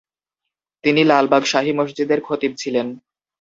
তিনি 0.83 1.01
লালবাগ 1.03 1.43
শাহী 1.43 1.71
মসজিদের 1.71 2.19
খতিব 2.21 2.51
ছিলেন। 2.57 2.87